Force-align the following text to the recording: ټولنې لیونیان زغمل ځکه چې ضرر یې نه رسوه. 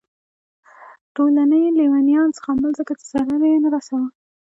ټولنې 1.15 1.61
لیونیان 1.77 2.27
زغمل 2.37 2.71
ځکه 2.79 2.91
چې 2.99 3.05
ضرر 3.11 3.41
یې 3.51 3.57
نه 3.63 3.69
رسوه. 3.75 4.01